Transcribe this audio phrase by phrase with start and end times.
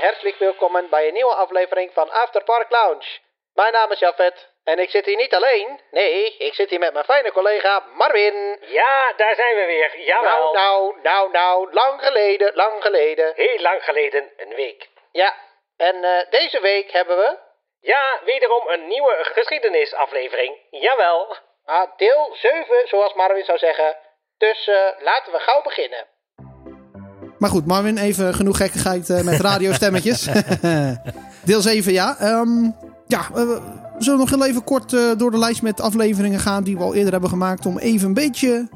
[0.00, 3.18] hartelijk welkom bij een nieuwe aflevering van After Park Lounge.
[3.54, 5.80] Mijn naam is Jafet en ik zit hier niet alleen.
[5.90, 8.58] Nee, ik zit hier met mijn fijne collega Marvin.
[8.60, 10.00] Ja, daar zijn we weer.
[10.00, 10.52] Jawel.
[10.52, 13.32] Nou, nou, nou, nou, lang geleden, lang geleden.
[13.36, 14.88] Heel lang geleden, een week.
[15.12, 15.34] Ja,
[15.76, 17.38] en eh, deze week hebben we...
[17.80, 20.58] Ja, wederom een nieuwe geschiedenisaflevering.
[20.70, 21.36] Jawel.
[21.64, 23.96] Ah, deel 7, zoals Marvin zou zeggen.
[24.38, 26.06] Dus eh, laten we gauw beginnen.
[27.40, 30.28] Maar goed, Marvin, even genoeg gekkigheid eh, met radiostemmetjes.
[31.44, 32.16] Deel 7, ja.
[32.18, 32.62] Ehm,
[33.06, 33.60] ja, eh, we
[33.98, 36.94] zullen nog heel even kort eh, door de lijst met afleveringen gaan die we al
[36.94, 37.66] eerder hebben gemaakt.
[37.66, 38.68] Om even een beetje...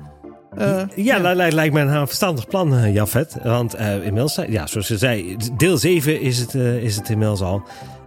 [0.95, 3.37] Ja, li- lijkt mij een verstandig plan, Jafet.
[3.43, 7.63] Want inmiddels, ja, zoals je zei, deel 7 is het, is het inmiddels al.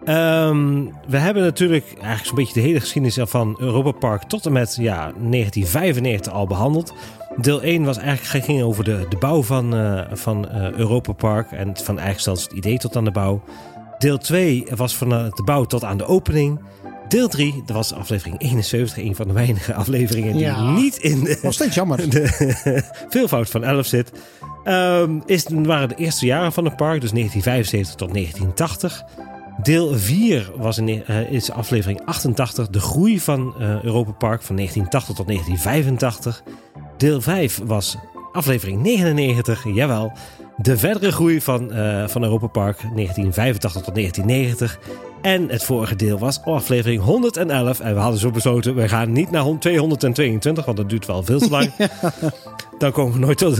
[0.06, 4.52] Ehm, we hebben natuurlijk eigenlijk zo'n beetje de hele geschiedenis van Europa Park tot en
[4.52, 6.94] met ja, 1995 al behandeld.
[7.42, 11.52] Deel 1 was eigenlijk, ging over de, de bouw van, eh, van eh, Europa Park
[11.52, 13.44] en van eigenlijk zelfs het idee tot aan de bouw.
[13.98, 16.60] Deel 2 was van eh, de bouw tot aan de opening.
[17.08, 20.72] Deel 3, dat was aflevering 71, een van de weinige afleveringen die Ja.
[20.72, 21.98] niet in de, nog steeds jammer.
[22.10, 24.12] de veelvoud van 11 zit.
[24.64, 29.04] Ehm, is, waren de eerste jaren van het park, dus 1975 tot 1980.
[29.62, 35.28] Deel 4 was in, is aflevering 88, de groei van Europa Park van 1980 tot
[35.28, 36.44] 1985.
[36.98, 37.98] Deel 5 was
[38.31, 40.12] aflevering 99, jawel.
[40.58, 44.80] De verdere groei van, eh, van Europa Park 1985 tot 1990.
[45.22, 47.80] En het vorige deel was aflevering 111.
[47.80, 51.39] En we hadden zo besloten, we gaan niet naar 222, want dat duurt wel veel
[51.39, 51.72] te lang.
[52.78, 53.59] Dan komen we nooit tot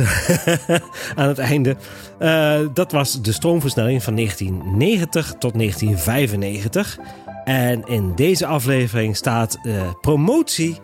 [1.16, 1.76] aan het einde.
[2.20, 7.00] Eh, dat was de stroomversnelling van 1990 tot 1995.
[7.44, 10.78] En in deze aflevering staat eh, promotie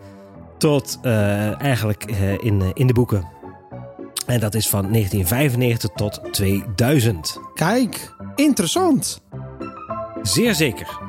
[0.64, 3.28] tot eh, eigenlijk eh, in, eh, in de boeken.
[4.26, 7.40] En dat is van 1995 tot 2000.
[7.54, 9.22] Kijk, interessant.
[10.22, 11.00] Zeer zeker.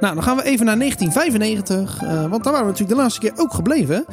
[0.00, 2.02] Nou, dan gaan we even naar 1995.
[2.02, 4.04] eh, want daar waren we natuurlijk de laatste keer ook gebleven.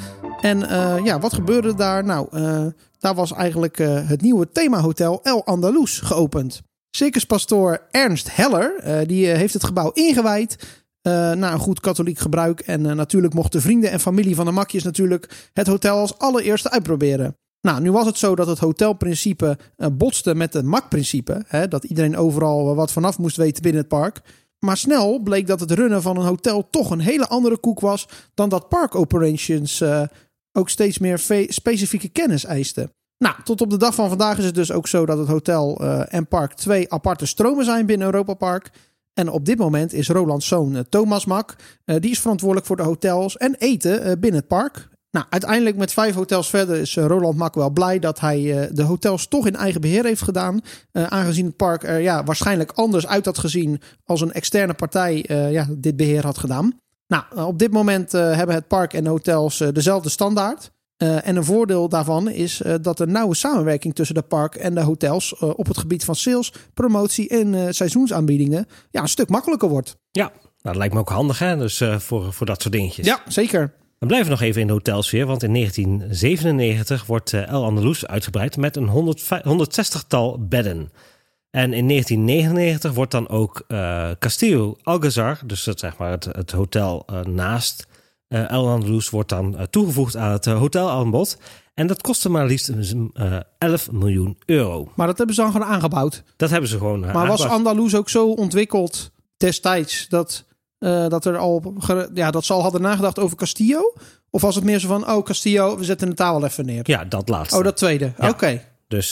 [0.41, 0.59] En
[1.03, 2.03] ja, wat gebeurde daar?
[2.03, 2.65] Nou, eh,
[2.99, 3.77] daar was eigenlijk
[4.07, 6.61] het nieuwe themahotel El Andalus geopend.
[6.89, 10.82] Circuspastoor Ernst Heller, die heeft het gebouw ingewijd.
[11.03, 12.59] Eh naar een goed katholiek gebruik.
[12.59, 16.71] En eh, natuurlijk mochten vrienden en familie van de makjes natuurlijk het hotel als allereerste
[16.71, 17.37] uitproberen.
[17.61, 21.65] Nou, nu was het zo dat het hotelprincipe eh, botste met het makprincipe.
[21.69, 24.21] Dat iedereen overal wat vanaf moest weten binnen het park.
[24.59, 28.07] Maar snel bleek dat het runnen van een hotel toch een hele andere koek was
[28.33, 29.83] dan dat park operations
[30.51, 32.91] ook steeds meer specifieke kennis eisten.
[33.17, 35.79] Nou, tot op de dag van vandaag is het dus ook zo dat het hotel
[36.07, 38.71] en park twee aparte stromen zijn binnen Europa Park.
[39.13, 42.75] En op dit moment is Rolands zoon eh, Thomas Mak, eh, die is verantwoordelijk voor
[42.75, 44.91] de hotels en eten eh, binnen het park.
[45.11, 49.27] Nou, uiteindelijk met vijf hotels verder is Roland Mak wel blij dat hij de hotels
[49.27, 50.61] toch in eigen beheer heeft gedaan.
[50.91, 55.67] Aangezien het park er ja, waarschijnlijk anders uit had gezien als een externe partij ja,
[55.77, 56.79] dit beheer had gedaan.
[57.07, 60.71] Nou, op dit moment hebben het park en hotels dezelfde standaard.
[61.03, 64.75] Eh, en een voordeel daarvan is eh, dat de nauwe samenwerking tussen de park en
[64.75, 69.69] de hotels eh, op het gebied van sales, promotie en seizoensaanbiedingen ja, een stuk makkelijker
[69.69, 69.95] wordt.
[70.11, 73.05] Ja, nou, dat lijkt me ook handig hè, dus voor, voor dat soort dingetjes.
[73.05, 73.73] Ja, zeker.
[73.99, 78.75] We blijven nog even in de hotelsfeer, want in 1997 wordt El Andalus uitgebreid met
[78.75, 80.91] een 160-tal bedden.
[81.49, 83.65] En in 1999 wordt dan ook
[84.19, 87.87] Castillo Alcazar, dus dat zeg maar het, het hotel naast
[88.33, 91.37] eh, El Andalus, wordt dan eh, toegevoegd aan het eh, hotelaanbod.
[91.73, 92.71] En dat kostte maar liefst
[93.13, 94.91] eh 11 miljoen euro.
[94.95, 96.23] Maar dat hebben ze dan gewoon aangebouwd.
[96.35, 97.45] Dat hebben ze gewoon Maar was.
[97.45, 100.45] Andalus ook zo ontwikkeld destijds dat,
[100.79, 101.73] dat er al
[102.13, 103.93] ja, dat ze al hadden nagedacht over Castillo?
[104.29, 106.81] Of was het meer zo van, oh Castillo, we zetten de taal even neer?
[106.83, 107.57] Ja, dat laatste.
[107.57, 108.13] Oh, dat tweede.
[108.19, 108.29] Ja.
[108.29, 108.61] Oké.
[108.87, 109.11] Dus,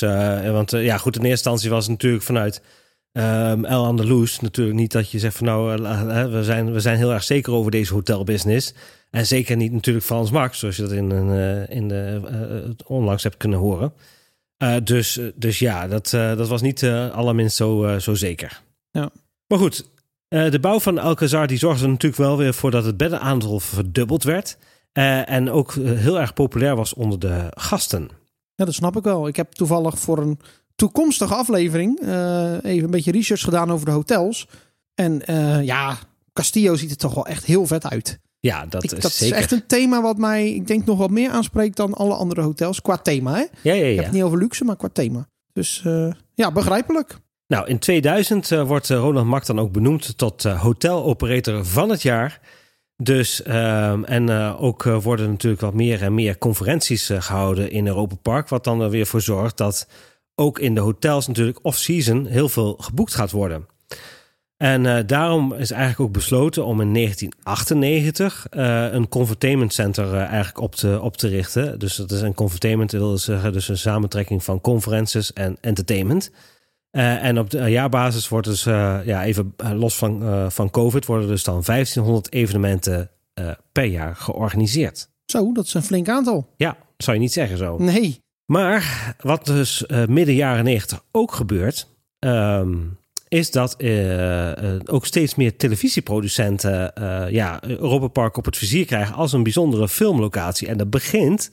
[0.51, 2.61] want ja, goed, in eerste instantie was het natuurlijk vanuit
[3.11, 6.71] ehm, El Andalus natuurlijk niet dat je zegt van nou, eh, la- hè, we, zijn,
[6.71, 8.73] we zijn heel erg zeker over deze hotelbusiness.
[9.09, 11.29] En zeker niet natuurlijk Frans Max, zoals je dat in, een,
[11.67, 12.21] eh, in de,
[12.77, 13.93] eh, onlangs hebt kunnen horen.
[14.57, 18.13] Eh, dus, eh, dus ja, dat, eh, dat was niet eh, allerminst zo, eh, zo
[18.13, 18.61] zeker.
[18.91, 19.09] Ja.
[19.47, 19.89] Maar goed,
[20.27, 24.23] eh, de bouw van Alcazar die zorgde natuurlijk wel weer voor dat het beddenaantal verdubbeld
[24.23, 24.57] werd.
[24.91, 28.09] Eh, en ook eh, heel erg populair was onder de gasten.
[28.55, 29.27] Ja, dat snap ik wel.
[29.27, 30.39] Ik heb toevallig voor een
[30.75, 34.47] toekomstige aflevering eh, even een beetje research gedaan over de hotels.
[34.95, 35.97] En eh, ja,
[36.33, 38.19] Castillo ziet er toch wel echt heel vet uit.
[38.39, 39.35] Ja, dat, Ik, is dat zeker.
[39.35, 42.41] is echt een thema wat mij, ik denk, nog wat meer aanspreekt dan alle andere
[42.41, 42.81] hotels.
[42.81, 43.45] Qua thema, hè?
[43.61, 43.95] Ja, ja, Ik ja.
[43.95, 45.27] heb het niet over luxe, maar qua thema.
[45.53, 47.17] Dus eh, ja, begrijpelijk.
[47.47, 52.01] Nou, in 2000 eh, wordt Ronald Mak dan ook benoemd tot eh, hoteloperator van het
[52.01, 52.39] jaar.
[52.97, 58.15] Dus, ehm, en ook worden natuurlijk wat meer en meer conferenties eh, gehouden in Europa
[58.15, 58.49] Park.
[58.49, 59.87] Wat dan er weer voor zorgt dat
[60.41, 63.67] ook in de hotels natuurlijk off-season heel veel geboekt gaat worden.
[64.57, 70.21] En uh, daarom is eigenlijk ook besloten om in 1998 uh, een convertainment center uh,
[70.21, 71.79] eigenlijk op te, op te richten.
[71.79, 76.31] Dus dat is een convertainment, wil zeggen dus een samentrekking van conferences en entertainment.
[76.91, 81.61] en op de jaarbasis wordt dus, ja, even los van, van COVID, worden dus dan
[81.65, 83.09] 1500 evenementen
[83.71, 85.09] per jaar georganiseerd.
[85.25, 86.47] Zo, dat is een flink aantal.
[86.55, 87.77] Ja, zou je niet zeggen zo.
[87.77, 88.21] Nee.
[88.51, 91.87] Maar wat dus midden jaren 90 ook gebeurt,
[92.19, 94.51] um, is dat uh,
[94.85, 96.93] ook steeds meer televisieproducenten
[97.31, 100.67] ja, Europa Park op het vizier krijgen als een bijzondere filmlocatie.
[100.67, 101.51] En dat begint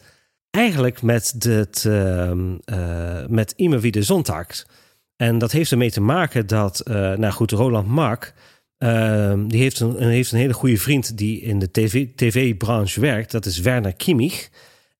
[0.50, 1.88] eigenlijk met, het,
[3.28, 4.66] met Immer Wieder Zontags.
[5.16, 6.82] En dat heeft ermee te maken dat,
[7.16, 8.32] nou goed, Roland Mak,
[9.46, 11.70] die heeft een, heeft een hele goede vriend die in de
[12.14, 13.30] TV-branche werkt.
[13.30, 14.48] Dat is Werner Kimmich.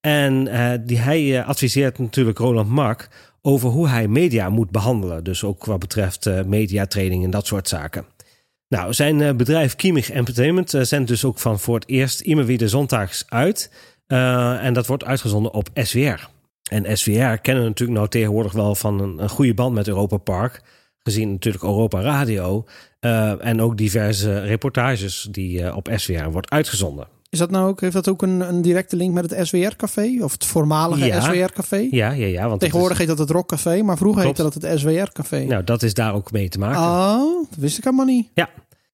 [0.01, 0.43] En
[0.85, 3.09] die, hij adviseert natuurlijk Roland Mak
[3.41, 5.23] over hoe hij media moet behandelen.
[5.23, 8.05] Dus ook wat betreft uh, mediatraining en dat soort zaken.
[8.67, 13.25] Nou, zijn bedrijf Kiemig Entertainment zendt dus ook van voor het eerst immer weer zondags
[13.27, 13.71] uit.
[14.07, 16.27] en dat wordt uitgezonden op SWR.
[16.71, 20.61] En SWR kennen natuurlijk nou tegenwoordig wel van een, een goede band met Europa Park.
[20.97, 22.65] Gezien natuurlijk Europa Radio.
[23.39, 27.07] en ook diverse reportages die op SWR wordt uitgezonden.
[27.29, 30.17] Is dat nou ook, heeft dat ook een, een directe link met het SWR-café?
[30.21, 31.21] Of het voormalige Ja.
[31.21, 31.87] SWR-café?
[31.91, 32.47] Ja, ja, ja.
[32.47, 34.37] Want Tegenwoordig het heet dat het Rockcafé, maar vroeger Klopt.
[34.37, 35.43] heette dat het SWR-café.
[35.43, 36.81] nou, dat is daar ook mee te maken.
[36.81, 38.29] Oh, dat wist ik helemaal niet.
[38.33, 38.49] Ja.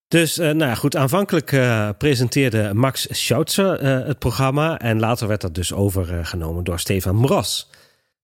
[0.08, 5.42] Dus uh, nou goed, aanvankelijk uh, presenteerde Max Schautzer uh, het programma en later werd
[5.42, 7.70] dat dus overgenomen door Stefan Mros.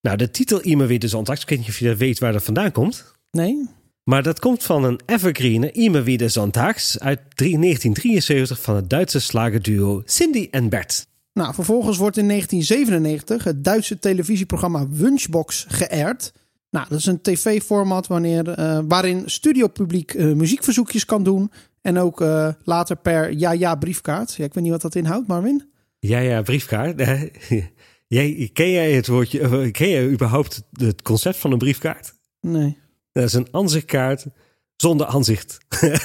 [0.02, 2.44] Nou, de titel Immer weer de zondags, ik weet niet of je weet waar dat
[2.44, 3.14] vandaan komt.
[3.31, 3.69] Nee?
[4.03, 10.01] Maar dat komt van een evergreen Immer wieder Zondags uit 1973 van het Duitse slagerduo
[10.06, 11.07] Cindy en Bert.
[11.33, 16.33] Nou, vervolgens wordt in 1997 het Duitse televisieprogramma Wunschbox geëerd.
[16.69, 21.51] Nou, dat is een tv-format wanneer, uh, waarin studiopubliek uh, muziekverzoekjes kan doen.
[21.81, 24.33] En ook uh, later per ja-ja briefkaart.
[24.33, 25.69] Ja, ik weet niet wat dat inhoudt, Marvin.
[26.00, 27.01] Ja, ja, briefkaart.
[28.07, 32.13] jij, ken jij het woordje, ken jij überhaupt het concept van een briefkaart?
[32.42, 32.77] Nee.
[33.12, 34.25] Dat is een aanzichtkaart
[34.81, 35.58] zonder aanzicht.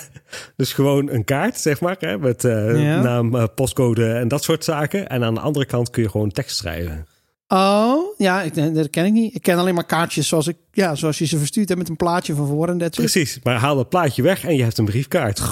[0.57, 3.01] dus gewoon een kaart, zeg maar, hè, met uh, ja.
[3.01, 5.09] naam, uh, postcode en dat soort zaken.
[5.09, 7.07] En aan de andere kant kun je gewoon tekst schrijven.
[7.49, 9.35] Oh, ja, ik, dat ken ik niet.
[9.35, 11.97] Ik ken alleen maar kaartjes zoals, ik, ja, zoals je ze verstuurt hebt met een
[11.97, 14.85] plaatje van voor en dat Precies, maar haal dat plaatje weg en je hebt een
[14.85, 15.43] briefkaart.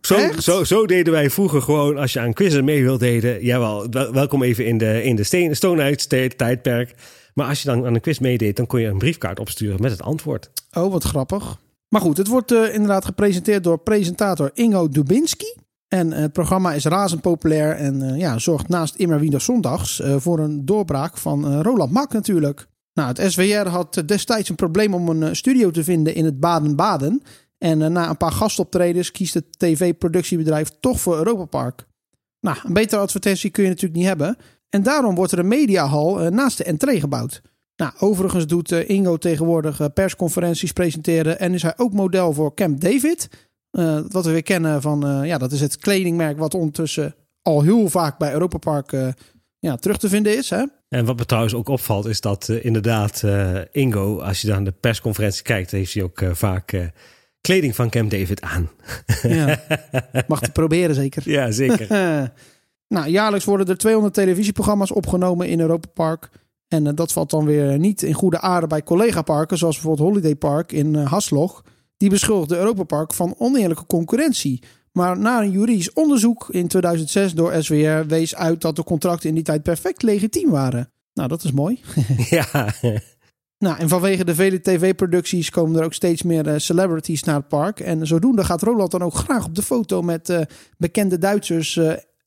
[0.00, 3.44] Zo, zo, zo, deden wij vroeger gewoon, als je aan quizzen mee wil deden.
[3.44, 5.96] Jawel, welkom even in de, in de Stone
[6.36, 6.94] tijdperk.
[7.34, 9.90] Maar als je dan aan een quiz meedeed, dan kon je een briefkaart opsturen met
[9.90, 10.50] het antwoord.
[10.72, 11.58] Oh, wat grappig.
[11.88, 15.54] Maar goed, het wordt uh, inderdaad gepresenteerd door presentator Ingo Dubinski.
[15.88, 20.02] En uh, het programma is razend populair en uh, ja, zorgt naast immer wieder zondags
[20.16, 22.68] voor een doorbraak van Roland Mak natuurlijk.
[22.94, 27.22] Nou, het SWR had destijds een probleem om een studio te vinden in het Baden-Baden.
[27.58, 31.86] En na een paar gastoptredens kiest het tv-productiebedrijf toch voor Europa Park.
[32.40, 34.36] Nou, een betere advertentie kun je natuurlijk niet hebben.
[34.70, 37.42] En daarom wordt er een mediahal naast de entree gebouwd.
[37.80, 42.54] Nou, overigens doet uh, Ingo tegenwoordig uh, persconferenties presenteren en is hij ook model voor
[42.54, 43.28] Camp David.
[43.72, 47.88] Uh, wat we weer kennen van, ja, dat is het kledingmerk wat ondertussen al heel
[47.88, 49.14] vaak bij Europa Park
[49.58, 50.50] ja, terug te vinden is.
[50.50, 50.64] Hè?
[50.88, 53.24] En wat me trouwens ook opvalt is dat inderdaad
[53.72, 56.90] Ingo, als je dan de persconferentie kijkt, heeft hij ook vaak
[57.40, 58.70] kleding van Camp David aan.
[59.22, 59.60] Ja,
[60.28, 61.30] mag te proberen zeker.
[61.30, 61.86] Ja, zeker.
[62.94, 66.30] nou, jaarlijks worden er 200 televisieprogramma's opgenomen in Europa Park.
[66.68, 70.34] En uh, dat valt dan weer niet in goede aarde bij collega-parken, zoals bijvoorbeeld Holiday
[70.34, 71.64] Park in uh, Haslog.
[71.96, 74.62] Die beschuldigde Europa Park van oneerlijke concurrentie.
[74.92, 79.34] Maar na een juridisch onderzoek in 2006 door SWR wees uit dat de contracten in
[79.34, 80.92] die tijd perfect legitiem waren.
[81.14, 81.80] Nou, dat is mooi.
[82.30, 82.74] ja.
[83.58, 87.48] Nou, en vanwege de vele tv-producties komen er ook steeds meer uh, celebrities naar het
[87.48, 87.80] park.
[87.80, 90.46] En zodoende gaat Roland dan ook graag op de foto met
[90.78, 91.78] bekende Duitsers.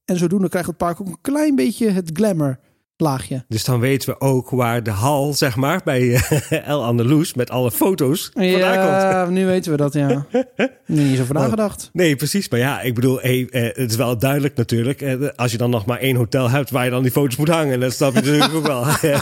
[0.05, 2.59] En zodoende krijgt het park ook een klein beetje het glamour
[3.03, 3.45] laagje.
[3.47, 7.49] Dus dan weten we ook waar de hal, zeg maar, bij uh, El Andalus met
[7.49, 9.33] alle foto's ja, komt.
[9.33, 10.25] nu weten we dat, ja.
[10.85, 11.89] niet zo over nagedacht.
[11.93, 12.49] Nee, precies.
[12.49, 15.01] Maar ja, ik bedoel, hey, uh, het is wel duidelijk natuurlijk.
[15.01, 17.47] Uh, als je dan nog maar één hotel hebt waar je dan die foto's moet
[17.47, 18.85] hangen, dat snap je natuurlijk ook wel.
[19.11, 19.21] ja,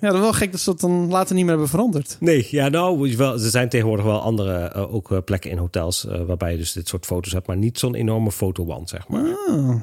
[0.00, 2.16] dat is wel gek dat ze dat dan later niet meer hebben veranderd.
[2.20, 6.58] Nee, ja, nou, wel, er zijn tegenwoordig wel andere ook plekken in hotels waarbij je
[6.58, 9.22] dus dit soort foto's hebt, maar niet zo'n enorme fotowand, zeg maar.
[9.48, 9.74] Ah,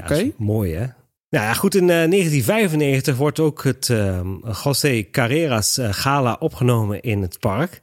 [0.00, 0.12] Oké.
[0.12, 0.24] Okay.
[0.24, 0.86] Ja, mooi, hè?
[1.30, 4.20] Nou ja, goed, in uh, 1995 wordt ook het uh,
[4.64, 7.80] José Carreras uh, Gala opgenomen in het park.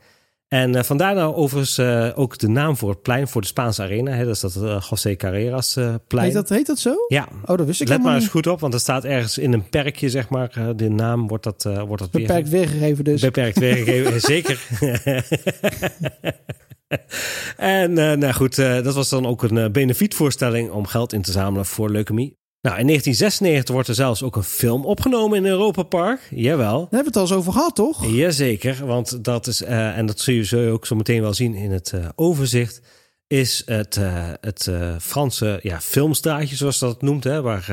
[0.48, 3.82] En uh, vandaar nou overigens uh, ook de naam voor het plein voor de Spaanse
[3.82, 4.12] Arena.
[4.12, 4.25] Hè?
[4.25, 5.77] Dat is dat uh, José Carreras
[6.08, 6.25] plein.
[6.25, 6.96] Heet dat, heet dat zo?
[7.08, 7.27] Ja.
[7.46, 9.70] Oh, dat wist ik Let maar eens goed op, want er staat ergens in een
[9.70, 12.60] perkje, zeg maar, de naam wordt dat, wordt dat Beperkt weer...
[12.60, 13.22] weergegeven dus.
[13.22, 14.60] Beperkt weergegeven, zeker.
[17.57, 21.89] en nou goed, dat was dan ook een benefietvoorstelling om geld in te zamelen voor
[21.89, 22.39] leukemie.
[22.62, 26.27] Nou, in 1996 wordt er zelfs ook een film opgenomen in Europa Park.
[26.29, 26.79] Jawel.
[26.79, 28.05] Daar hebben we het al eens over gehad, toch?
[28.05, 31.33] Jazeker, want dat is, uh, en dat zul je, zul je ook zo meteen wel
[31.33, 32.81] zien in het overzicht,
[33.27, 34.00] is het,
[34.41, 37.69] het Franse ja, filmstraatje, zoals dat het noemt, hè, waar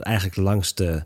[0.00, 1.04] eigenlijk langs de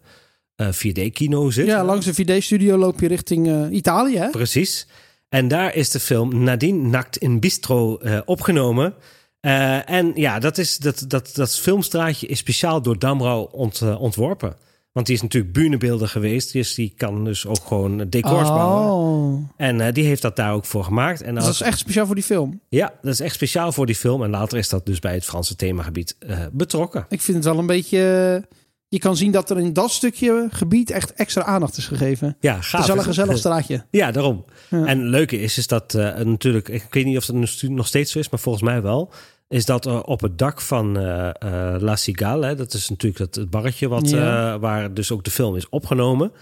[0.62, 1.66] 4D-kino zit.
[1.66, 4.30] Ja, langs de 4D-studio loop je richting Italië, hè?
[4.30, 4.86] Precies.
[5.28, 8.94] En daar is de film Nadine Nakt in Bistro opgenomen.
[9.40, 14.00] Uh, en ja, dat, is, dat, dat, dat filmstraatje is speciaal door Damrau ont, uh,
[14.00, 14.56] ontworpen.
[14.92, 16.52] Want die is natuurlijk bühnebeelder geweest.
[16.52, 18.54] Dus die kan dus ook gewoon decors oh.
[18.54, 19.50] bouwen.
[19.56, 21.22] En uh, die heeft dat daar ook voor gemaakt.
[21.22, 22.60] En dus dat is echt speciaal voor die film?
[22.68, 24.22] Ja, dat is echt speciaal voor die film.
[24.22, 26.16] En later is dat dus bij het Franse themagebied
[26.52, 27.06] betrokken.
[27.08, 28.44] Ik vind het wel een beetje...
[28.88, 32.36] Je kan zien dat er in dat stukje gebied echt extra aandacht is gegeven.
[32.40, 32.70] Ja, gaaf.
[32.70, 33.84] Het is wel een gezellig straatje.
[33.90, 34.44] Ja, daarom.
[34.70, 34.84] Ja.
[34.84, 35.92] En het leuke is, is dat
[36.24, 36.68] natuurlijk...
[36.68, 39.12] Ik weet niet of dat nog steeds zo is, maar volgens mij wel
[39.48, 43.18] is dat uh, op het dak van uh, uh, La Cigale, hè, dat is natuurlijk
[43.18, 44.58] dat, het barretje wat, ja.
[44.58, 46.32] waar dus ook de film is opgenomen.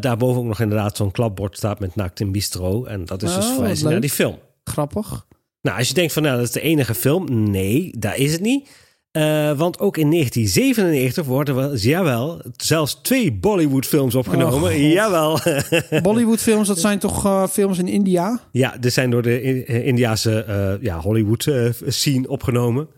[0.00, 2.84] daarboven ook nog inderdaad zo'n klapbord staat met Naakt in Bistro.
[2.84, 4.38] En dat is dus Oh, verwijzing naar die film.
[4.64, 5.26] Grappig.
[5.62, 7.50] Nou, als je denkt van nou, dat is de enige film.
[7.50, 8.68] Nee, daar is het niet.
[9.12, 14.70] Uh, want ook in 1997 worden we, jawel, zelfs twee Bollywood-films opgenomen.
[14.70, 15.38] Oh, jawel.
[16.02, 18.40] Bollywood-films, dat zijn toch uh, films in India?
[18.52, 22.88] Ja, dit zijn door de Indiase uh, ja, Hollywood-scene opgenomen.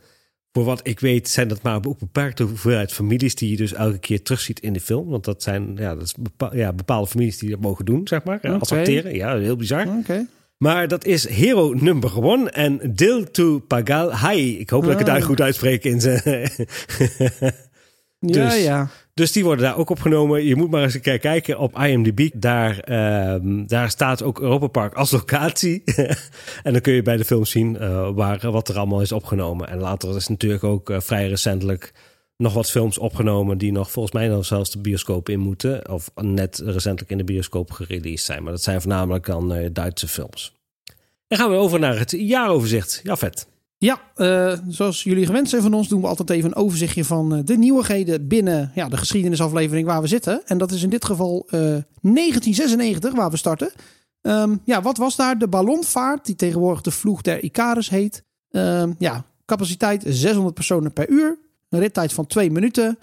[0.53, 3.99] Voor wat ik weet zijn dat maar ook beperkte hoeveelheid families die je dus elke
[3.99, 5.09] keer terugziet in de film.
[5.09, 6.15] Want dat zijn ja, dat is
[6.53, 8.37] ja, bepaalde families die dat mogen doen, zeg maar.
[8.37, 8.59] Okay.
[8.59, 9.15] Als acteren.
[9.15, 9.87] Ja, heel bizar.
[9.87, 9.97] Oké.
[9.99, 10.27] Okay.
[10.63, 14.59] Maar dat is Hero Number One en Dil to Pagal Hai.
[14.59, 16.23] Ik hoop dat ik het daar goed uitspreek in zijn.
[18.19, 18.89] ja, dus, ja.
[19.15, 20.45] Dus die worden daar ook opgenomen.
[20.45, 22.29] Je moet maar eens een keer kijken op IMDb.
[22.35, 25.83] Daar, uh, daar staat ook Europa Park als locatie.
[26.63, 29.69] en dan kun je bij de film zien uh, waar, wat er allemaal is opgenomen.
[29.69, 31.93] En later is natuurlijk ook uh, vrij recentelijk
[32.43, 33.59] nog wat films opgenomen...
[33.59, 35.91] die nog volgens mij nog zelfs de bioscoop in moeten.
[35.91, 38.43] Of net recentelijk in de bioscoop gereleased zijn.
[38.43, 40.55] Maar dat zijn voornamelijk dan uh, Duitse films.
[41.29, 43.01] Dan gaan we over naar het jaaroverzicht.
[43.03, 43.47] Ja, vet.
[43.79, 47.37] Ja, uh, zoals jullie gewend zijn van ons, doen we altijd even een overzichtje van
[47.37, 50.43] uh, de nieuwigheden binnen ja, de geschiedenisaflevering waar we zitten.
[50.45, 53.73] En dat is in dit geval uh, 1996 waar we starten.
[54.21, 55.39] Um, ja, wat was daar?
[55.39, 58.25] De ballonvaart, die tegenwoordig de vloeg der Icarus heet.
[58.51, 61.39] Um, ja, capaciteit 600 personen per uur.
[61.73, 62.99] Een rittijd van 2 minuten.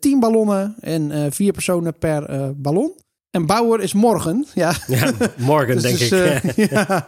[0.00, 2.94] 10 ballonnen en 4 personen per ballon.
[3.30, 4.46] En bouwer is morgen.
[4.54, 6.56] Ja, ja morgen dus denk dus, ik.
[6.56, 7.06] Uh, ja.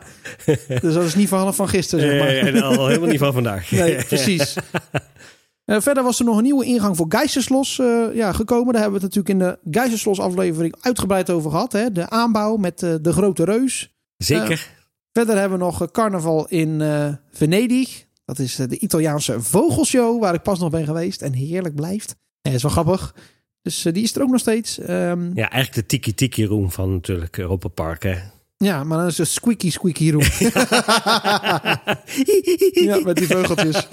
[0.80, 2.52] dus dat is niet van, van gisteren, zeg maar.
[2.52, 3.70] Nee, al helemaal niet van vandaag.
[3.70, 4.56] Nee, precies.
[5.66, 8.72] Uh, verder was er nog een nieuwe ingang voor Geisterslos uh, ja, gekomen.
[8.72, 11.72] Daar hebben we het natuurlijk in de Geisterslos aflevering uitgebreid over gehad.
[11.72, 11.92] Hè?
[11.92, 13.94] De aanbouw met de grote reus.
[14.16, 14.70] Zeker.
[15.12, 16.82] verder hebben we nog carnaval in
[17.32, 18.04] Venedig.
[18.24, 21.22] Dat is de Italiaanse vogelshow waar ik pas nog ben geweest.
[21.22, 22.16] En heerlijk blijft.
[22.40, 23.14] Ja, is wel grappig.
[23.62, 24.78] Dus uh, die is er ook nog steeds.
[24.78, 28.14] Um, ja, eigenlijk de Tiki Tiki Room van natuurlijk Europa Park, hè?
[28.56, 30.22] Ja, maar dan is het Squeaky Squeaky Room.
[32.88, 33.88] ja, met die vogeltjes.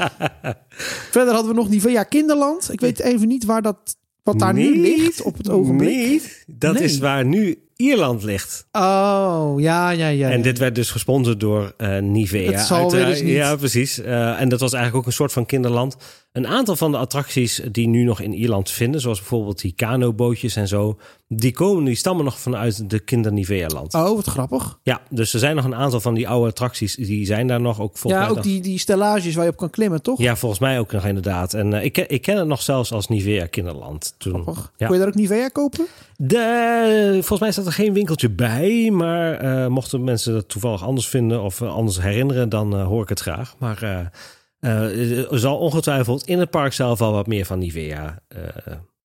[1.12, 2.72] Verder hadden we nog Nivea Kinderland.
[2.74, 6.08] Ik weet even niet waar dat, wat daar nu ligt op het ogenblik.
[6.08, 6.44] Niet.
[6.48, 6.84] Dat Nee.
[6.84, 8.68] is waar nu Ierland ligt.
[8.72, 10.30] Oh, ja, ja, ja.
[10.30, 12.52] En dit werd dus gesponsord door eh, Nivea.
[12.52, 13.34] Het zal weer eens niet.
[13.34, 14.02] Ja, precies.
[14.02, 15.98] Eh, en dat was eigenlijk ook een soort van kinderland.
[16.32, 20.56] Een aantal van de attracties die nu nog in Ierland vinden, zoals bijvoorbeeld die kanobootjes
[20.56, 23.94] en zo, die komen, die stammen nog vanuit de kinder Nivea land.
[23.94, 24.80] Oh, wat grappig.
[24.84, 27.82] Ja, dus er zijn nog een aantal van die oude attracties, die zijn daar nog
[27.82, 30.20] ook volgens ja, ook nog- die, die stellages waar je op kan klimmen, toch?
[30.22, 31.54] Ja, volgens mij ook nog inderdaad.
[31.54, 34.14] En eh, ik, ken- ik ken het nog zelfs als Nivea Kinderland.
[34.18, 34.72] Toen, Grappig.
[34.78, 34.86] ja.
[34.86, 35.86] Kon je daar ook Nivea kopen?
[36.18, 38.90] De, volgens mij staat er geen winkeltje bij.
[38.92, 43.10] Maar eh, mochten mensen dat toevallig anders vinden of eh, anders herinneren, dan hoor ik
[43.10, 43.56] het graag.
[43.58, 44.12] Maar
[44.60, 48.40] er zal ongetwijfeld in het park zelf al wat meer van Nivea eh,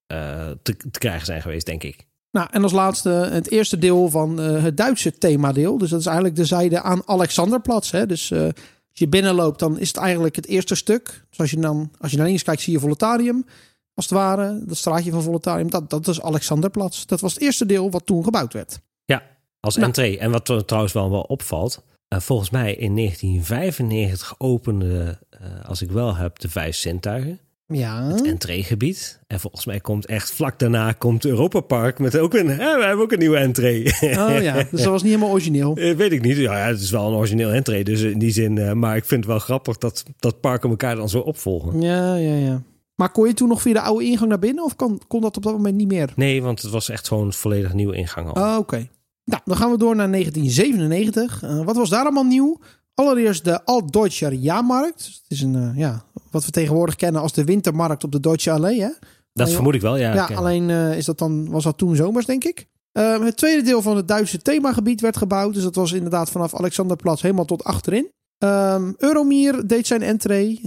[0.06, 2.06] eh, te, te krijgen zijn geweest, denk ik.
[2.34, 5.78] Nou, en als laatste het eerste deel van eh, het Duitse themadeel.
[5.78, 7.90] Dus dat is eigenlijk de zijde aan Alexanderplatz.
[7.90, 8.06] Hè?
[8.06, 8.52] Dus eh, als
[8.92, 11.25] je binnenloopt, dan is het eigenlijk het eerste stuk.
[11.28, 13.46] Dus als je, dan, als je naar links kijkt, zie je Voletarium.
[13.94, 15.70] Als het ware, dat straatje van Voletarium.
[15.70, 17.04] Dat, dat is Alexanderplatz.
[17.04, 18.80] Dat was het eerste deel wat toen gebouwd werd.
[19.04, 19.23] Ja,
[19.61, 19.87] als Nou.
[19.87, 20.18] entree.
[20.18, 21.82] En wat er trouwens wel, wel opvalt.
[22.14, 27.38] Eh, volgens mij in 1995 opende, eh, als ik wel heb, de vijf zintuigen.
[27.66, 28.09] Ja.
[28.09, 29.21] het entreegebied.
[29.26, 32.85] En volgens mij komt echt vlak daarna komt Europa Park met ook een, hè, we
[32.85, 33.85] hebben ook een nieuwe entree.
[34.00, 35.76] Oh ja, dus dat was niet helemaal origineel.
[35.76, 36.37] Eh, Weet ik niet.
[36.37, 38.78] Ja, het is wel een origineel entree, dus in die zin.
[38.78, 41.80] maar ik vind het wel grappig dat, dat parken elkaar dan zo opvolgen.
[41.80, 42.62] Ja, ja, ja.
[42.94, 44.64] Maar kon je toen nog via de oude ingang naar binnen?
[44.64, 46.12] Of kon, kon dat op dat moment niet meer?
[46.16, 48.42] Nee, want het was echt gewoon een volledig nieuwe ingang al.
[48.42, 48.88] Oh, Oké.
[49.25, 51.43] Nou, dan gaan we door naar 1997.
[51.43, 52.59] Eh, wat was daar allemaal nieuw?
[52.95, 54.97] Allereerst de Altdeutscher Jahrmarkt.
[54.97, 58.21] Dus Het is een, eh, ja, wat we tegenwoordig kennen als de wintermarkt op de
[58.21, 58.81] Deutsche Allee.
[58.81, 58.88] Hè?
[59.33, 60.14] dat vermoed ik wel, ja.
[60.14, 62.66] Ja, alleen eh, is dat dan, was dat toen zomers, denk ik.
[62.93, 65.54] Het tweede deel van het Duitse themagebied werd gebouwd.
[65.54, 68.11] Dus dat was inderdaad vanaf Alexanderplatz helemaal tot achterin.
[68.38, 70.61] Ehm Euromier deed zijn entree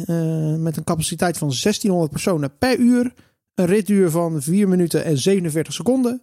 [0.58, 3.14] met een capaciteit van 1600 personen per uur.
[3.56, 6.22] Een ritduur van 4 minuten en 47 seconden.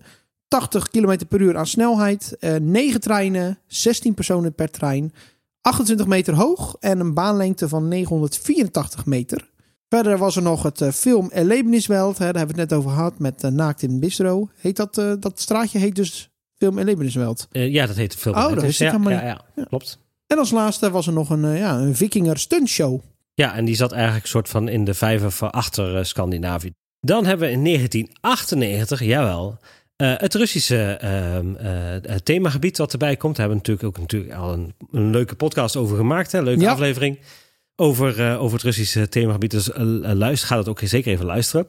[0.55, 2.37] 80 km per uur aan snelheid.
[2.41, 5.13] eh 9 treinen, 16 personen per trein.
[5.61, 9.51] 28 meter hoog en een baanlengte van 984 meter.
[9.89, 12.19] Verder was er nog het eh, film Erlebniswelt.
[12.19, 14.49] Hè, daar hebben we het net over gehad met eh, Naakt in Bistro.
[14.57, 17.49] Heet dat, dat straatje heet dus film Erlebniswelt.
[17.51, 18.35] ja, dat heet de film.
[18.35, 19.99] Oh, dat ik ja, helemaal ja, ja, klopt.
[20.27, 23.01] En als laatste was er nog een, ja, een Vikinger stuntshow.
[23.35, 26.73] Ja, en die zat eigenlijk soort van in de vijver van achter Scandinavië.
[27.01, 29.59] Dan hebben we in 1998, jawel,
[29.97, 33.37] eh, het Russische ehm, eh, themagebied wat erbij komt.
[33.37, 36.33] Daar hebben we natuurlijk ook natuurlijk al een, een leuke podcast over gemaakt.
[36.33, 36.43] Hè?
[36.43, 36.71] Leuke Ja.
[36.71, 37.19] aflevering
[37.77, 39.51] over, eh, over het Russische themagebied.
[39.51, 39.71] Dus
[40.03, 41.67] luister, ga dat ook zeker even luisteren.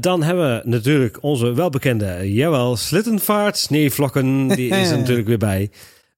[0.00, 4.48] Dan hebben we natuurlijk onze welbekende, jawel, Slittenvaart, sneeuwvlokken.
[4.48, 5.70] Die is er natuurlijk weer bij.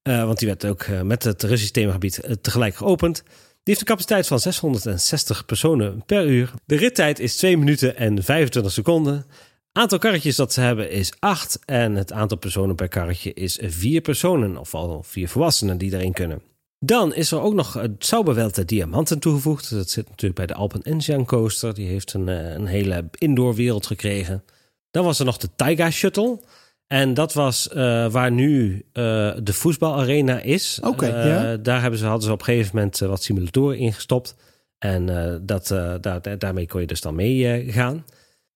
[0.02, 3.22] Want die werd ook met het Russische themagebied tegelijk geopend.
[3.24, 6.52] Die heeft een capaciteit van 660 personen per uur.
[6.64, 9.24] De rittijd is 2 minuten en 25 seconden.
[9.72, 11.58] Aantal karretjes dat ze hebben is 8.
[11.64, 14.56] En het aantal personen per karretje is 4 personen.
[14.56, 16.42] Of al 4 volwassenen die erin kunnen.
[16.80, 19.70] Dan is er ook nog het Sauberwelte Diamanten toegevoegd.
[19.70, 21.74] Dat zit natuurlijk bij de Alpen Enzian Coaster.
[21.74, 24.44] Die heeft een, eh, een hele indoor wereld gekregen.
[24.90, 26.40] Dan was er nog de Taiga Shuttle.
[26.86, 29.02] En dat was eh, waar nu eh,
[29.42, 30.78] de voetbalarena is.
[30.82, 31.56] Oké, ja.
[31.56, 34.34] Daar hebben ze, hadden ze op een gegeven moment wat simulatoren ingestopt.
[34.78, 35.06] En
[35.46, 38.04] dat, daar, daar- daarmee kon je dus dan mee gaan.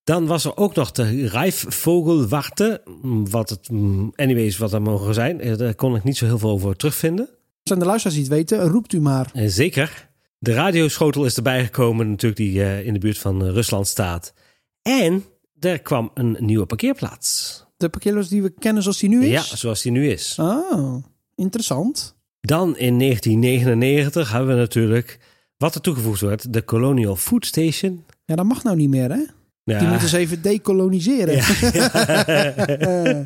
[0.04, 2.82] Dan was er ook nog de Rijfvogelwarte.
[3.02, 5.40] mm, Wat het, mm, anyways, wat er mogen zijn.
[5.40, 7.28] Eh, Daar kon ik niet zo heel veel over terugvinden.
[7.62, 9.30] Zijn de luisteraars die het weten, roept u maar.
[9.34, 10.10] Eh, zeker.
[10.38, 14.34] De radioschotel is erbij gekomen, natuurlijk, die eh, in de buurt van Rusland staat.
[14.82, 15.24] En
[15.60, 17.60] er kwam een nieuwe parkeerplaats.
[17.76, 19.30] De parkeerloos die we kennen zoals die nu is?
[19.50, 20.36] Ja, zoals die nu is.
[20.40, 22.16] Oh, interessant.
[22.40, 25.18] Dan in 1999 hebben we natuurlijk
[25.56, 28.04] wat er toegevoegd wordt: de Colonial Food Station.
[28.24, 29.22] Ja, dat mag nou niet meer, hè?
[29.64, 31.34] Ja, Die moeten ze even decoloniseren.
[31.34, 33.24] ja.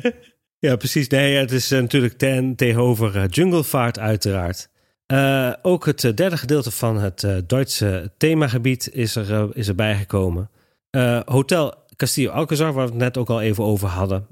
[0.69, 1.07] ja, precies.
[1.07, 4.69] Nee, het is eh, natuurlijk ten, tegenover uh, Junglevaart uiteraard.
[5.07, 9.95] Uh, ook het derde gedeelte van het uh, Duitse themagebied is, er, uh, is erbij
[9.95, 10.49] gekomen.
[11.25, 14.27] Hotel Castillo Alcazar, waar we het net ook al even over hadden,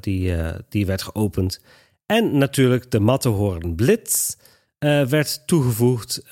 [0.00, 0.32] die,
[0.68, 1.60] die werd geopend.
[2.06, 4.34] En natuurlijk de Matterhorn Blitz
[5.08, 6.22] werd toegevoegd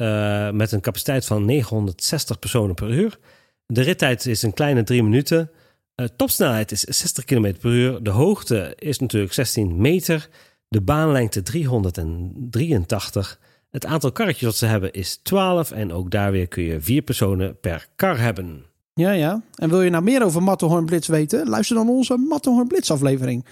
[0.52, 3.18] met een capaciteit van 960 personen per uur.
[3.66, 5.50] De rittijd is een kleine drie minuten.
[5.96, 8.02] Uh, topsnelheid is 60 km per uur.
[8.02, 10.28] De hoogte is natuurlijk 16 meter.
[10.68, 13.40] De baanlengte 383.
[13.70, 15.70] Het aantal karretjes dat ze hebben is 12.
[15.70, 18.64] En ook daar weer kun je vier personen per kar hebben.
[18.94, 19.42] Ja, ja.
[19.54, 21.48] En wil je nou meer over Matterhorn Blitz weten?
[21.48, 23.44] Luister dan onze Matterhorn Blitz aflevering.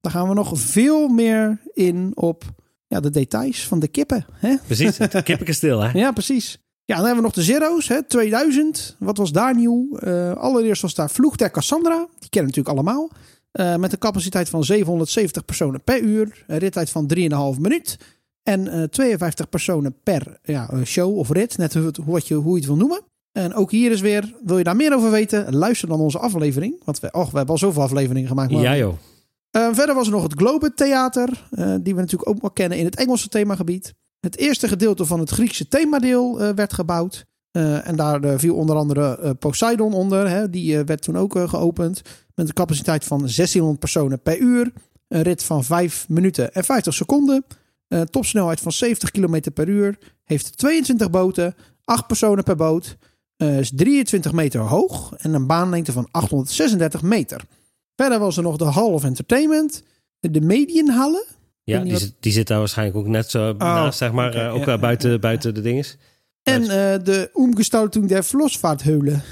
[0.00, 2.44] Daar gaan we nog veel meer in op
[2.86, 4.26] ja, de details van de kippen.
[4.32, 4.56] Hè?
[4.66, 5.98] Precies, het kippenkasteel hè?
[5.98, 6.58] Ja, precies.
[6.88, 8.96] Ja, dan hebben we nog de Zero's, hè, 2000.
[8.98, 9.98] Wat was daar nieuw?
[10.00, 12.06] Uh, allereerst was daar Vloeg der Cassandra.
[12.18, 13.10] Die kennen natuurlijk allemaal.
[13.52, 16.44] Uh, met een capaciteit van 770 personen per uur.
[16.46, 17.98] Een rittijd van 3,5 minuut.
[18.42, 21.58] En uh, 52 personen per ja, show of rit.
[21.58, 23.00] Net hoe, wat je, hoe je het wil noemen.
[23.32, 25.56] En ook hier is weer, wil je daar meer over weten?
[25.56, 26.74] Luister dan onze aflevering.
[26.84, 28.50] Want we, och, we hebben al zoveel afleveringen gemaakt.
[28.50, 28.62] Maar...
[28.62, 28.94] Ja joh.
[29.50, 31.48] Verder was er nog het Globe Theater.
[31.80, 33.94] Die we natuurlijk ook wel kennen in het Engelse themagebied.
[34.20, 37.26] Het eerste gedeelte van het Griekse themadeel uh, werd gebouwd.
[37.52, 40.28] en daar viel onder andere Poseidon onder.
[40.28, 42.02] Hè, die werd toen ook geopend.
[42.34, 44.72] Met een capaciteit van 1600 personen per uur.
[45.08, 47.44] Een rit van 5 minuten en 50 seconden.
[48.10, 49.98] topsnelheid van 70 km per uur.
[50.24, 51.54] Heeft 22 boten.
[51.84, 52.96] 8 personen per boot.
[53.36, 55.14] is 23 meter hoog.
[55.16, 57.44] En een baanlengte van 836 meter.
[57.96, 59.82] Verder was er nog de Hall of Entertainment.
[60.20, 61.24] De Medienhallen.
[61.68, 64.28] Ja, die, zit, die zit daar waarschijnlijk ook net zo oh, naast, zeg maar.
[64.28, 65.96] Okay, uh, ook ja, buiten, ja, buiten de dinges.
[66.42, 69.22] En uh, de Umgestaltung der Vlosvaartheulen.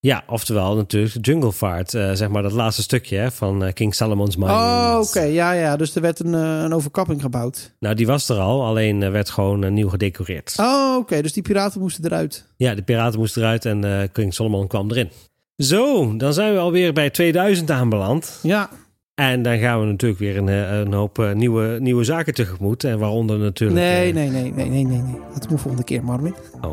[0.00, 1.94] Ja, oftewel natuurlijk de Junglevaart.
[1.94, 4.50] eh zeg maar dat laatste stukje hè, van eh, King Solomon's Mine.
[4.50, 5.20] Oh, oké.
[5.20, 5.76] Ja, ja.
[5.76, 7.74] Dus er werd een, eh, een overkapping gebouwd.
[7.78, 10.54] Nou, die was er al, alleen eh, werd gewoon eh, nieuw gedecoreerd.
[10.56, 11.22] Oh, oké.
[11.22, 12.46] Dus die piraten moesten eruit.
[12.56, 15.10] Ja, de piraten moesten eruit en eh, King Solomon kwam erin.
[15.56, 18.38] Zo, dan zijn we alweer bij 2000 aanbeland.
[18.42, 18.70] Ja.
[19.14, 22.84] En dan gaan we natuurlijk weer een, eh, een hoop eh, nieuwe, nieuwe zaken tegemoet.
[22.84, 23.80] En waaronder natuurlijk...
[23.80, 25.20] Nee, eh, nee, nee, nee, nee, nee, nee.
[25.34, 26.34] Dat moet volgende keer, Marvin.
[26.60, 26.72] Oh.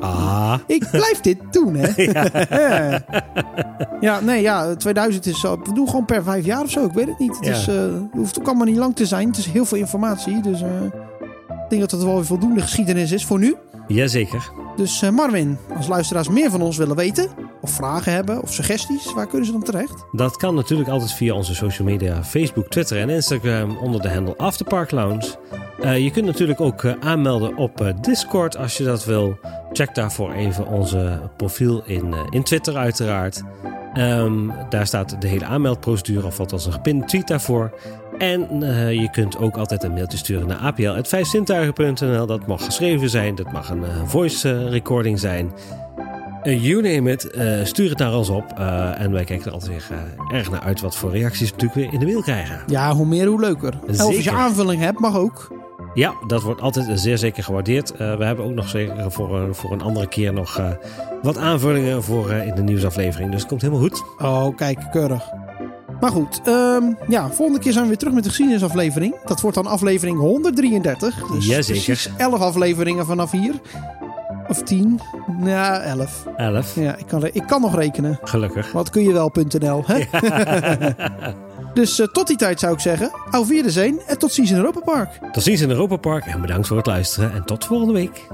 [0.00, 0.58] Ah.
[0.66, 2.02] Ik blijf dit doen, hè?
[4.00, 5.60] ja, nee, ja, 2000 is zo.
[5.64, 6.84] We doen gewoon per vijf jaar of zo.
[6.84, 7.36] Ik weet het niet.
[7.36, 7.52] Het, Ja.
[7.52, 9.28] is, het hoeft ook allemaal niet lang te zijn.
[9.28, 10.42] Het is heel veel informatie.
[10.42, 13.54] Dus ik denk dat het wel weer voldoende geschiedenis is voor nu.
[13.88, 14.50] Jazeker.
[14.76, 17.28] Dus eh, Marvin, als luisteraars meer van ons willen weten,
[17.60, 20.04] of vragen hebben, of suggesties, waar kunnen ze dan terecht?
[20.12, 24.36] Dat kan natuurlijk altijd via onze social media, Facebook, Twitter en Instagram onder de handle
[24.36, 25.36] Afterpark Lounge.
[25.80, 29.38] Eh, je kunt natuurlijk ook eh, aanmelden op Discord als je dat wil.
[29.72, 33.42] Check daarvoor even onze profiel in, in Twitter uiteraard.
[33.94, 37.72] Ehm, daar staat de hele aanmeldprocedure of althans een gepinde tweet daarvoor.
[38.18, 42.26] En eh, je kunt ook altijd een mailtje sturen naar apl.vijfzintuigen.nl.
[42.26, 45.52] Dat mag geschreven zijn, dat mag een eh, voice eh, recording zijn.
[46.42, 47.28] You name it,
[47.68, 48.52] stuur het naar ons op.
[48.98, 49.98] en wij kijken er altijd weer
[50.32, 52.58] erg naar uit wat voor reacties we natuurlijk weer in de mail krijgen.
[52.66, 53.72] Ja, hoe meer, hoe leuker.
[53.86, 55.52] En als je aanvulling hebt, mag ook.
[55.94, 57.96] Ja, dat wordt altijd zeer zeker gewaardeerd.
[57.96, 60.60] We hebben ook nog zeker voor, een- voor een andere keer nog
[61.22, 63.30] wat aanvullingen voor in de nieuwsaflevering.
[63.30, 64.02] Dus het komt helemaal goed.
[64.18, 65.30] Oh, kijk, keurig.
[66.00, 69.14] Maar goed, ehm, ja, volgende keer zijn we weer terug met de geschiedenisaflevering.
[69.24, 71.26] Dat wordt dan aflevering 133.
[71.32, 71.82] Dus Jazeker.
[71.82, 73.54] precies 11 afleveringen vanaf hier.
[74.48, 75.00] Of 10.
[75.44, 76.26] Ja, 11.
[76.36, 78.18] 11, Ja, ik kan, ik kan nog rekenen.
[78.22, 78.72] gelukkig.
[78.72, 80.04] Wat kun je wel.nl, hè?
[81.74, 83.10] dus eh, tot die tijd zou ik zeggen.
[83.30, 85.10] Au Wiedersehen en tot ziens in Europa Park.
[85.32, 88.26] Tot ziens in Europa Park en bedankt voor het luisteren en tot volgende week.